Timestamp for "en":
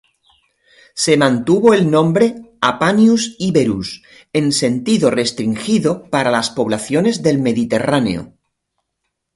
4.33-4.51